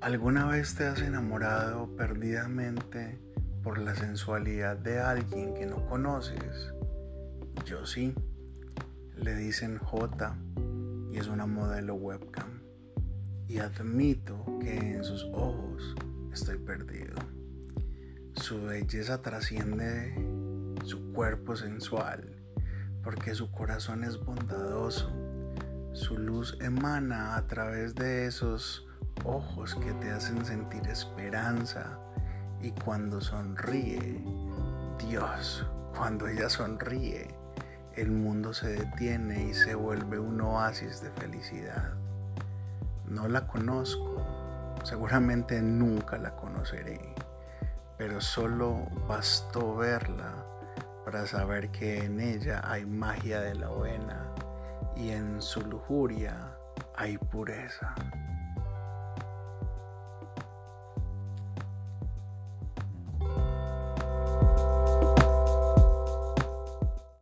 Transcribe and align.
¿Alguna 0.00 0.46
vez 0.46 0.76
te 0.76 0.86
has 0.86 1.00
enamorado 1.00 1.96
perdidamente 1.96 3.18
por 3.64 3.78
la 3.78 3.96
sensualidad 3.96 4.76
de 4.76 5.00
alguien 5.00 5.54
que 5.54 5.66
no 5.66 5.86
conoces? 5.86 6.72
Yo 7.64 7.84
sí. 7.84 8.14
Le 9.16 9.34
dicen 9.34 9.76
J 9.78 10.38
y 11.10 11.18
es 11.18 11.26
una 11.26 11.46
modelo 11.46 11.96
webcam. 11.96 12.62
Y 13.48 13.58
admito 13.58 14.44
que 14.60 14.76
en 14.76 15.02
sus 15.02 15.24
ojos 15.32 15.96
estoy 16.32 16.58
perdido. 16.58 17.16
Su 18.36 18.66
belleza 18.66 19.20
trasciende 19.20 20.14
su 20.84 21.12
cuerpo 21.12 21.56
sensual 21.56 22.36
porque 23.02 23.34
su 23.34 23.50
corazón 23.50 24.04
es 24.04 24.24
bondadoso. 24.24 25.10
Su 25.92 26.16
luz 26.16 26.56
emana 26.60 27.36
a 27.36 27.48
través 27.48 27.96
de 27.96 28.26
esos 28.26 28.87
ojos 29.24 29.74
que 29.76 29.92
te 29.94 30.10
hacen 30.10 30.44
sentir 30.44 30.86
esperanza 30.88 31.98
y 32.60 32.72
cuando 32.72 33.20
sonríe, 33.20 34.22
Dios, 34.98 35.66
cuando 35.96 36.26
ella 36.26 36.48
sonríe, 36.48 37.34
el 37.94 38.10
mundo 38.10 38.52
se 38.52 38.68
detiene 38.68 39.44
y 39.44 39.54
se 39.54 39.74
vuelve 39.74 40.18
un 40.18 40.40
oasis 40.40 41.00
de 41.00 41.10
felicidad. 41.10 41.94
No 43.06 43.28
la 43.28 43.46
conozco, 43.46 44.22
seguramente 44.84 45.60
nunca 45.62 46.18
la 46.18 46.36
conoceré, 46.36 47.14
pero 47.96 48.20
solo 48.20 48.86
bastó 49.08 49.76
verla 49.76 50.32
para 51.04 51.26
saber 51.26 51.70
que 51.70 52.04
en 52.04 52.20
ella 52.20 52.60
hay 52.64 52.84
magia 52.84 53.40
de 53.40 53.54
la 53.54 53.68
buena 53.68 54.26
y 54.94 55.10
en 55.10 55.40
su 55.40 55.62
lujuria 55.62 56.54
hay 56.96 57.16
pureza. 57.18 57.94